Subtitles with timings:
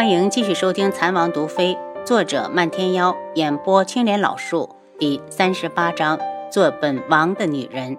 [0.00, 1.74] 欢迎继续收听《残王毒妃》，
[2.06, 6.18] 作者漫天妖，演播青莲老树，第三十八章：
[6.50, 7.98] 做本王的女人。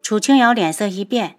[0.00, 1.36] 楚清瑶脸色一变：“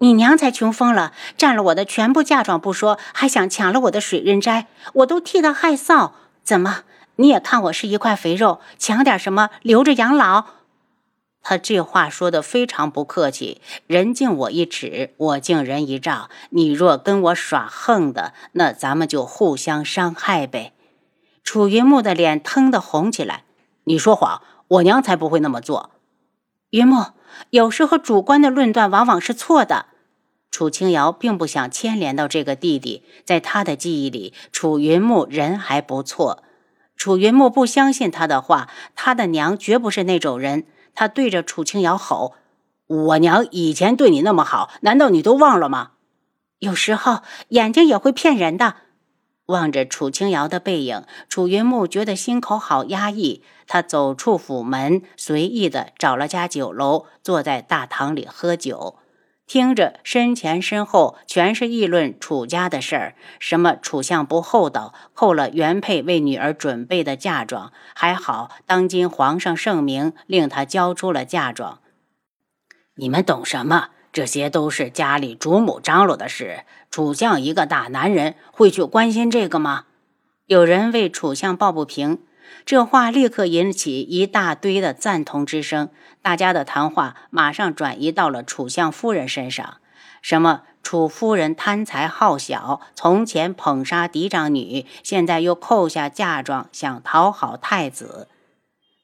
[0.00, 6.10] 你娘才穷疯了，占了我的全部嫁妆不说，还想抢了我的水润斋，我都替她害臊。
[6.44, 6.82] 怎么，
[7.16, 10.44] 你也看我是一块肥肉，抢点什么留着养老？”
[11.42, 16.28] 他这话说的非常不客气，人敬我一尺，我敬人一丈。
[16.50, 20.74] 你若跟我耍横的，那咱们就互相伤害呗。
[21.42, 23.44] 楚云木的脸腾的红起来，
[23.84, 25.90] 你说谎，我娘才不会那么做。
[26.70, 27.12] 云木，
[27.48, 29.86] 有时候主观的论断往往是错的。
[30.50, 36.42] 楚清瑶并不想牵连到这个弟弟，在他的记忆里，楚云木人还不错。
[36.96, 40.66] 楚云木不相信他的话，他的娘绝不是那种人。
[40.98, 42.34] 他对着楚清瑶吼
[42.88, 45.92] ：“我娘以前对你那么好，难道你都忘了吗？
[46.58, 48.74] 有时候眼睛也会骗人的。”
[49.46, 53.44] 望着楚清瑶的背影，楚云木觉得心口好压抑。
[53.68, 58.96] 他走出府门，随意的找了家酒楼，坐在大堂里喝酒。
[59.48, 67.72] 听着，身前身后全是议论楚家的事儿，什么楚相不厚道，扣了原配为女儿准备的嫁妆。
[67.94, 71.80] 还好，当今皇上圣明，令他交出了嫁妆。
[72.96, 73.88] 你们懂什么？
[74.12, 76.64] 这些都是家里主母张罗的事。
[76.90, 79.84] 楚相一个大男人，会去关心这个吗？
[80.44, 82.18] 有人为楚相抱不平。
[82.64, 85.88] 这话立刻引起一大堆的赞同之声，
[86.22, 89.78] 大家的谈话马上转移到了楚相夫人身上。
[90.20, 98.28] 什么楚夫人贪财好小，从前捧杀嫡长女，现在又扣下嫁妆想讨好太子。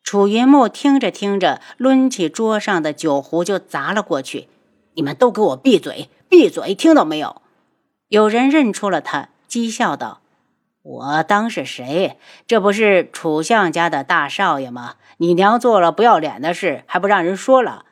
[0.02, 4.48] 楚云木听着听着，抡起桌上的酒壶就砸了过去
[4.94, 6.10] ：“你们都给我闭嘴！
[6.28, 6.74] 闭嘴！
[6.74, 7.40] 听到没有？”
[8.08, 10.20] 有人认出了他，讥笑道。
[10.84, 12.18] 我当是谁？
[12.46, 14.96] 这不是楚相家的大少爷吗？
[15.16, 17.86] 你娘做了不要脸的事，还不让人说了？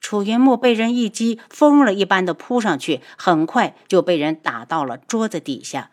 [0.00, 5.90] 楚云木被人一击，疯了一般的扑上去，很快就被人打到了桌子底下。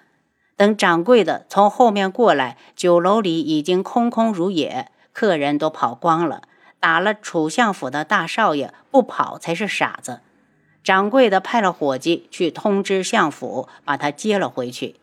[0.56, 6.44] 等掌柜的从后面过来，酒楼里已经空空如也，客人都跑光了。
[6.80, 10.22] 打了楚相府的大少爷不跑才是傻子。
[10.82, 14.96] 掌柜的派了伙计去通知相府，把他接了回去。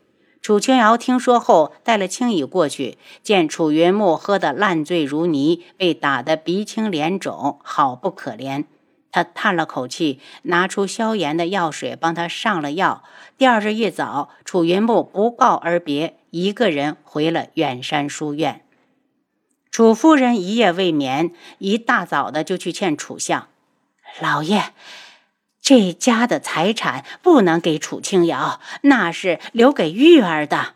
[0.44, 8.66] 楚清瑶听说后，带了青羽过去，见楚云木喝得烂醉如泥，被打得鼻青脸肿，好不可怜。
[9.10, 13.04] 他叹了口气，拿出消炎的药水帮他上了药。
[13.38, 18.66] 第二日一早，楚云木不告而别，一个人回了远山书院。
[19.70, 23.48] 楚夫人一夜未眠，一大早的就去劝楚相
[24.20, 24.74] 老爷。
[25.64, 30.74] 这家的财产不能给楚清瑶，那是留给玉儿的。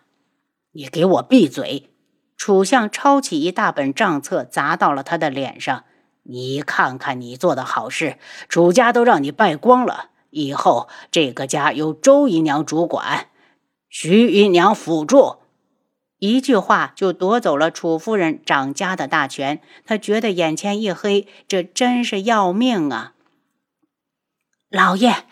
[0.73, 1.91] 你给我闭嘴！
[2.39, 5.85] 楚相抄起一大本账册砸到了他的脸上。
[6.23, 8.17] 你看看你做的好事，
[8.49, 10.09] 楚家都让你败光了。
[10.31, 13.27] 以后这个家由周姨娘主管，
[13.91, 15.37] 徐姨娘辅助。
[16.19, 19.61] 一句话就夺走了楚夫人掌家的大权。
[19.85, 23.13] 他觉得眼前一黑，这真是要命啊！
[24.71, 25.25] 老爷，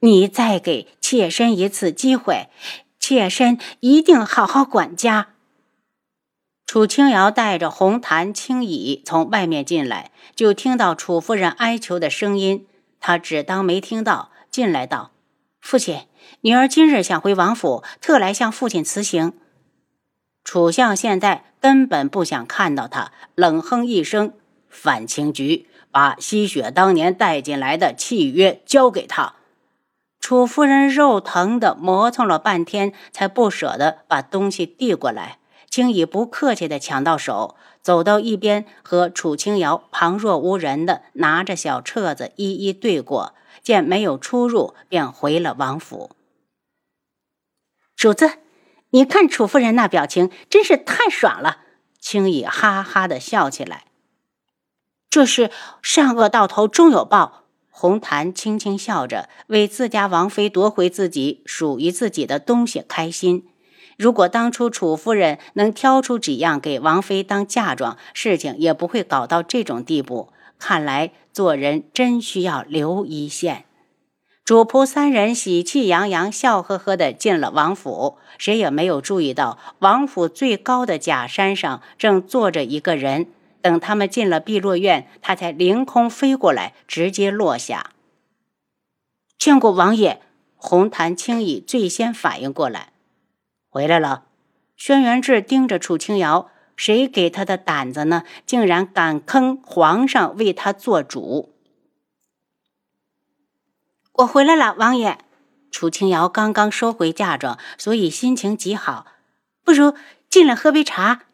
[0.00, 2.48] 你再给妾身一次机会，
[2.98, 5.34] 妾身一定好好管家。
[6.64, 12.66] 楚清瑶带着红檀轻椅从外面进来，就听到楚夫人哀求的声音，
[12.98, 15.10] 她只当没听到，进来道
[15.60, 16.06] ：“父亲，
[16.40, 19.34] 女儿今日想回王府，特来向父亲辞行。”
[20.44, 24.32] 楚相现在根本不想看到他，冷哼一声
[24.70, 29.34] ：“反清局。”把吸血当年带进来的契约交给他，
[30.20, 35.38] 楚夫人肉疼的磨蹭了半天，才不舍得把东西递过来。
[35.70, 46.12] 青羽不客气的抢到手，走到一边和楚清瑶旁若无人的拿着小册子一一对过，见没有出入，便回了王府。
[47.94, 48.38] 主子，
[48.90, 51.58] 你看楚夫人那表情，真是太爽了。
[52.00, 53.84] 青羽哈哈的笑起来。
[55.10, 55.50] 这是
[55.82, 57.44] 善恶到头终有报。
[57.70, 63.46] 红檀轻轻笑着，为自家王妃夺回自己属于自己的东西开心。
[63.96, 70.32] 如果当初楚夫人能挑出几样给王妃当嫁妆，事情也不会搞到这种地步。
[70.58, 73.64] 看来做人真需要留一线。
[74.44, 83.28] 主仆三人喜气洋洋、笑呵呵地进了王府，谁也没有注意到王府最高的假山上正坐着一个人。
[83.60, 87.92] 等他们进了碧落院，他才凌空飞过来，直接落下。
[89.38, 90.20] 见过王爷，
[90.56, 92.92] 红檀青衣最先反应过来，
[93.68, 94.24] 回来了。
[94.76, 98.22] 轩辕志盯着楚清瑶，谁给他的胆子呢？
[98.46, 101.52] 竟然敢坑皇上为他做主！
[104.12, 105.18] 我回来了，王爷。
[105.70, 109.06] 楚清瑶刚刚收回嫁妆，所以心情极好。
[109.62, 109.94] 不如
[110.30, 111.24] 进来喝杯茶。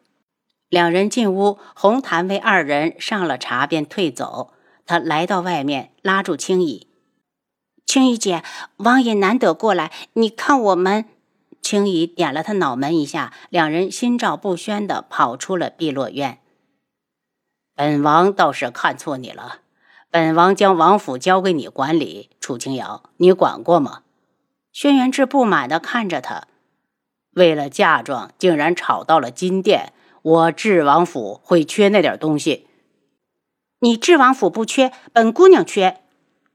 [0.75, 4.53] 两人进屋，红檀为二人上了茶，便退走。
[4.85, 6.89] 他来到外面，拉住青衣
[7.87, 8.43] ：“青衣姐，
[8.79, 11.05] 王爷难得过来，你看我们。”
[11.63, 16.41] 青衣点了他脑门一下，两人心照不宣地跑出了碧落院。
[17.77, 19.59] 本王倒是看错你了，
[20.11, 24.03] 本王将王府交给你管理，楚清瑶，你管过吗？
[24.73, 26.49] 轩辕志不满地看着他，
[27.35, 29.93] 为了嫁妆竟然吵到了金殿，
[30.25, 32.67] 我智王府会缺那点东西？
[33.81, 36.01] 你智王府不缺，本姑娘缺。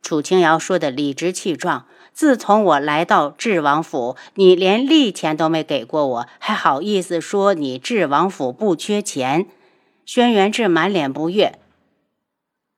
[0.02, 1.86] 楚清瑶说的理直气壮。
[2.12, 9.46] 自从我来到智王府，你连利钱都没给过我，还好意思说你智王府不缺钱？
[10.04, 11.60] 轩辕志满脸不悦。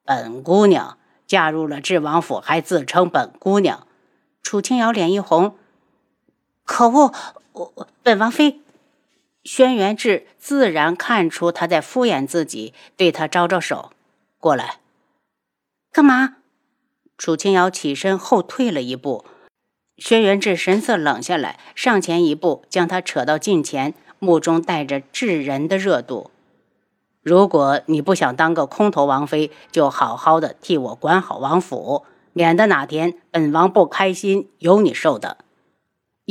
[0.04, 3.88] 本姑娘嫁入了智王府，还自称本姑娘。
[4.44, 5.56] 楚清瑶脸一红，
[6.66, 7.14] 可恶！
[7.54, 8.60] 我本王妃。
[9.44, 13.92] 轩辕志自然看出他在敷衍自己，对他招招手，
[14.40, 14.78] 过来。
[15.92, 16.38] 干嘛？
[17.18, 19.26] 楚清瑶起身后退了一步，
[19.98, 26.32] 轩辕志神色冷下来，上前一步将他扯到近前，目中带着炙人的热度。
[27.22, 32.06] 如果你不想当个空头王妃，就好好的替我管好王府。
[32.34, 35.40] 免得哪天本王不开心，有你受的。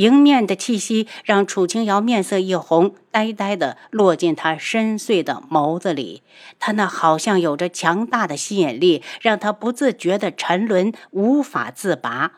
[0.00, 6.23] 迎面的气息让楚清瑶面色一红，呆呆地落进他深邃的眸子里。
[6.58, 12.32] 他那好像有着强大的吸引力，让他不自觉的沉沦，无法自拔。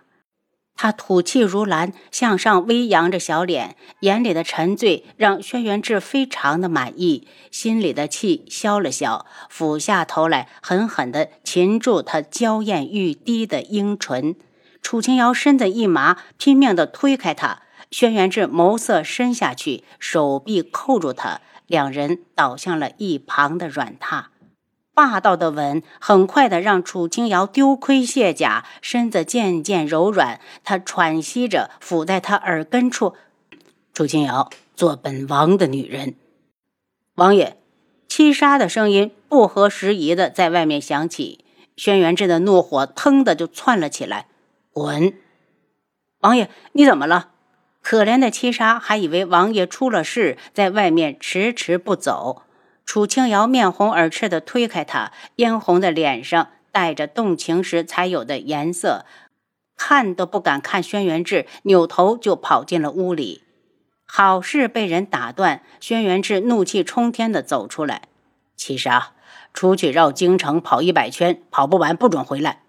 [0.74, 14.34] 他吐气如兰，向上微扬着小脸，眼里的沉醉让轩辕志非常的满意，心里的气消了消，俯下头来，狠狠地擒住他娇艳欲滴的樱唇。
[14.82, 17.62] 楚清瑶身子一麻，拼命地推开他。
[17.90, 24.24] 轩辕志眸色深下去，手臂扣住他，两人倒向了一旁的软榻。
[24.94, 30.40] 霸道的吻很快的让楚清瑶丢盔卸甲，身子渐渐柔软。
[30.64, 33.14] 他喘息着伏在他耳根处
[33.94, 36.14] ：“楚清瑶，做本王的女人。”
[37.16, 37.56] 王爷，
[38.08, 41.44] 七杀的声音不合时宜的在外面响起。
[41.76, 44.26] 轩辕志的怒火腾的就窜了起来
[44.72, 45.14] ：“滚！
[46.20, 47.30] 王爷，你怎么了？”
[47.82, 52.42] 可怜的七杀还以为王爷出了事，在外面迟迟不走。
[52.86, 59.04] 楚清瑶面红耳赤的推开他，嫣红的脸上带着动情时才有的颜色，
[59.76, 63.42] 看都不敢看轩辕志，扭头就跑进了屋里。
[64.04, 68.02] 好事被人打断，轩辕志怒气冲天的走出来
[68.56, 69.12] ：“七杀，
[69.52, 72.62] 出去绕京城跑一百圈，跑不完不准回来。”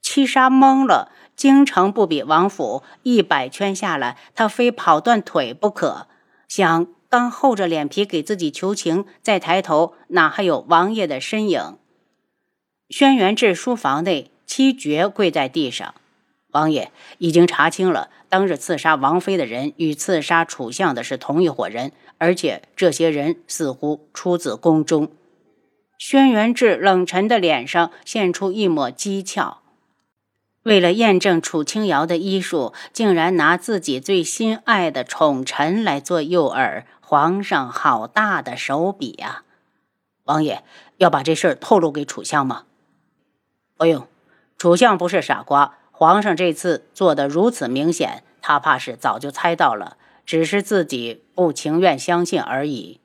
[0.00, 6.06] 七杀懵了，京城不比王府，一百圈下来，他非跑断腿不可。
[6.48, 6.86] 想。
[7.10, 11.76] 刚厚着脸皮给自己求情，再抬头，哪还有王爷的身影？
[12.88, 15.94] 轩辕志书房内，七绝跪在地上。
[16.50, 25.12] 王爷已经查清了，当日刺杀王妃的人与刺杀楚相的是同一伙人，而且这些人似乎出自宫中。
[25.96, 29.58] 轩辕志冷沉的脸上现出一抹讥诮。
[30.64, 36.84] 为了验证楚清瑶的医术，竟然拿自己最心爱的宠臣来做诱饵。
[37.00, 39.42] 皇上好大的手笔呀！
[40.24, 40.64] 王爷
[40.96, 42.64] 要把这事儿透露给楚相吗？
[43.76, 44.08] 不用，
[44.56, 45.76] 楚相不是傻瓜。
[45.92, 53.00] 皇上这次做的如此明显，他怕是早就猜到了，只是自己不情愿相信而已。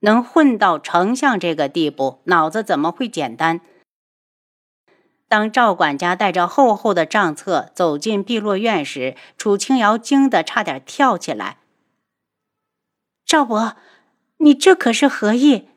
[0.00, 3.60] 能混到丞相这个地步，脑子怎么会简单？
[5.28, 11.58] 当赵管家带着厚厚的账册走进碧落院时，楚清瑶惊得差点跳起来。
[13.26, 13.76] 赵伯，
[14.38, 15.68] 你这可是何意？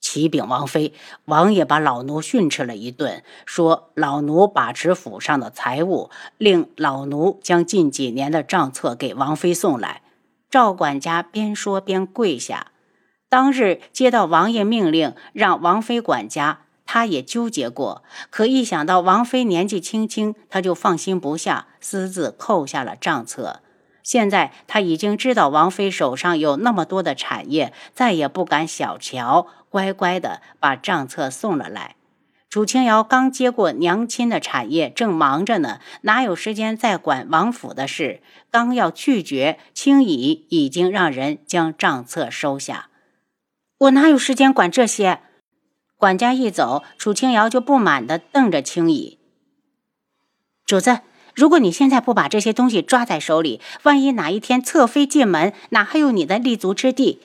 [0.00, 0.94] 启禀王妃，
[1.26, 10.02] 王爷把老奴训斥了一顿，说老奴把持府上的财物，令老奴将近几年的账册给王妃送来。
[10.50, 12.68] 赵管家边说边跪下。
[13.28, 23.60] 当日接到王爷命令让王妃管家，他也纠结过，可一想到王妃年纪轻轻，他就放心不下，私自扣下了账册。
[24.02, 31.96] 现在他已经知道王妃手上有那么多的产业，再也不敢小瞧，乖乖的把账册送了来。
[32.50, 38.20] 楚清瑶刚接过娘亲的产业，正忙着呢，哪有时间再管王府的事？
[38.50, 42.90] 刚要拒绝，青姨已经让人将账册收下。
[43.78, 45.20] 我哪有时间管这些？
[45.96, 49.18] 管家一走，楚清瑶就不满地瞪着青姨。
[50.66, 51.00] 主子，
[51.34, 57.20] 如果你现在不把这些东西抓在手里，万一哪一天侧妃进门，哪还有你的立足之地？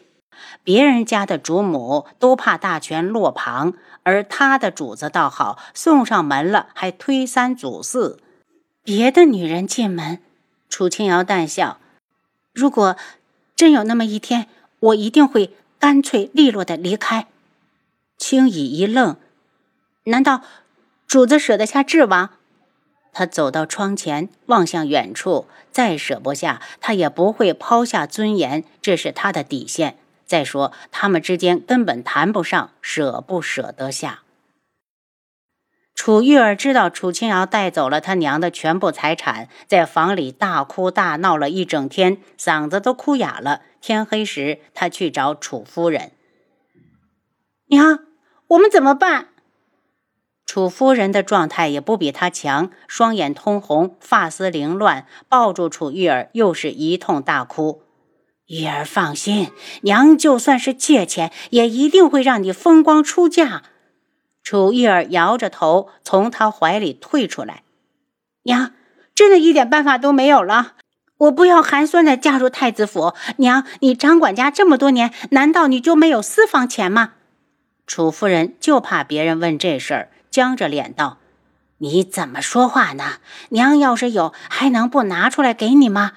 [0.64, 3.74] 别人家的主母都怕大权落旁，
[4.04, 8.22] 而他的主子倒好，送上门了还推三阻四。
[8.84, 10.20] 别的女人进门，
[10.70, 11.80] 楚清瑶淡笑
[12.54, 12.96] ：“如果
[13.56, 14.48] 真有那么一天，
[14.80, 17.28] 我一定会干脆利落的离开。”
[18.20, 19.18] 青羽一愣
[20.06, 20.44] ：“难道
[21.08, 22.32] 主子舍得下智王？”
[23.12, 29.98] 他走到窗前，望向远处，再舍不下，他也不会抛下尊严，这是他的底线。
[30.26, 34.22] 再说，他们之间根本谈不上舍不舍得下。
[35.96, 43.64] 楚玉儿知道楚清瑶带走了他娘的全部财产，在房里大哭大闹了一整天，嗓子都哭哑了。
[43.82, 46.12] 天黑时，他去找楚夫人
[47.68, 48.00] ：“娘，
[48.50, 49.29] 我们怎么办？”
[50.46, 57.84] 楚夫人的状态也不比他强，双眼通红，发丝凌乱，抱住楚玉儿，又是一通大哭。
[58.48, 59.51] 玉儿放心，
[59.82, 63.62] 娘就算是借钱，也一定会让你风光出嫁。
[64.41, 67.62] 楚玉儿摇着头，从他怀里退出来。
[68.41, 68.72] 娘，
[69.13, 70.74] 真的一点办法都没有了。
[71.18, 73.13] 我不要寒酸的嫁入太子府。
[73.38, 77.13] 娘，你掌管家这么多年，难道你就没有私房钱吗？
[77.89, 81.17] 楚夫人就怕别人问这事儿，僵着脸道
[81.79, 83.13] ：“你怎么说话呢？
[83.50, 86.12] 娘要是有，还能不拿出来给你吗？”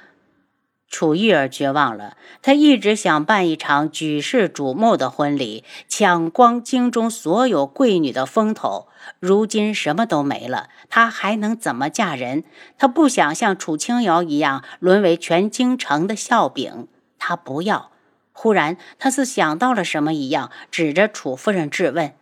[0.90, 8.88] 楚玉儿绝望了，她一直想办一场举世瞩目的婚礼，抢光京中所有贵女的风头。
[9.18, 12.44] 如今什么都没了，她还能怎么嫁人？
[12.76, 16.88] 她不想像楚清瑶一样沦为全京城的笑柄。
[17.18, 17.91] 她不要。
[18.32, 22.14] 忽然，她似想到了什么一样，指着楚夫人质问：“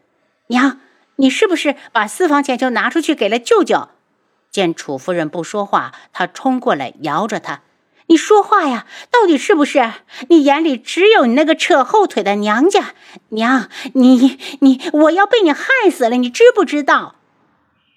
[0.49, 0.81] 娘，
[1.17, 3.89] 你是不是把私房钱就拿出去给了舅舅？”
[4.51, 7.63] 见楚夫人不说话，她冲过来摇着她。
[8.07, 9.93] 你说话呀，到底是不是？
[10.29, 12.95] 你眼里只有你那个扯后腿的娘家
[13.29, 17.15] 娘，你你，我要被你害死了，你知不知道？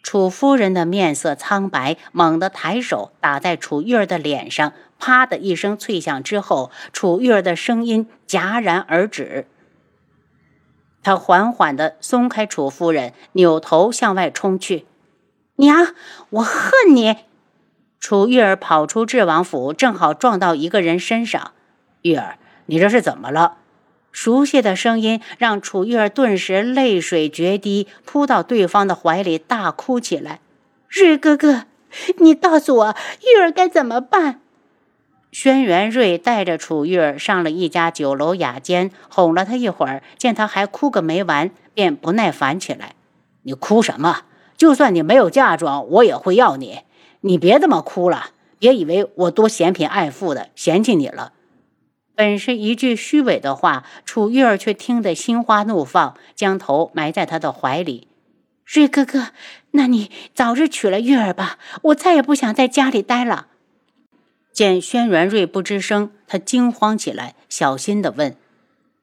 [0.03, 9.47] 楚夫人的面色苍白，猛地抬手打在楚玉儿的脸上，啪的一声脆响之后，楚玉儿的声音戛然而止。
[11.03, 14.85] 他缓缓地松开楚夫人，扭头向外冲去。
[15.57, 15.93] 娘，
[16.29, 17.17] 我恨你！
[17.99, 21.51] 楚玉儿跑出智王府，正好撞到一个人身上。
[22.03, 23.57] 玉儿，你这是怎么了？
[24.13, 30.39] 熟悉的声音让楚玉儿顿时泪水决堤，扑到对方的怀里，大哭起来。
[30.87, 31.65] 瑞哥哥，
[32.19, 34.39] 你告诉我，玉儿该怎么办？
[35.33, 42.93] 轩辕瑞带着楚玉儿上了一家酒楼雅间，哄了她一会儿，见她还哭个没完，便不耐烦起来。
[43.41, 44.25] 你哭什么？
[44.55, 46.81] 就算你没有嫁妆，我也会要你。
[47.21, 48.27] 你别这么哭了，
[48.59, 51.33] 别以为我多嫌贫爱富的嫌弃你了。
[52.13, 58.07] 本是一句虚伪的话，楚玉儿却听得心花怒放，将头埋在他的怀里。
[58.63, 59.29] 瑞哥哥，
[59.71, 63.47] 那你早日娶了玉儿吧，我再也不想在家里待了。
[64.53, 68.37] 见轩辕瑞不吱声，他惊慌起来，小心的问：“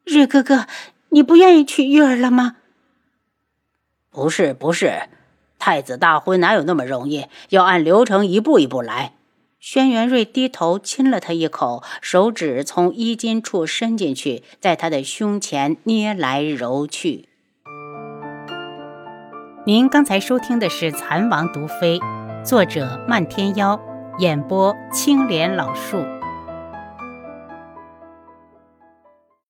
[0.06, 0.66] 瑞哥哥，
[1.08, 2.56] 你不愿意娶玉儿了吗
[4.10, 5.08] ？”“不是，不是。”
[5.58, 7.26] 太子大婚哪有那么容易？
[7.50, 9.12] 要按流程一步一步来。
[9.58, 17.28] 轩辕瑞低头亲了他一口，手指从衣襟处伸进去，在他的胸前捏来揉去。
[19.66, 21.98] 您刚才收听的是《蚕王毒妃》，
[22.44, 23.78] 作者漫天妖，
[24.20, 26.19] 演播青莲老树。